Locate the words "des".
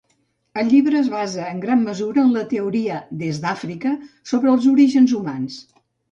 3.19-3.41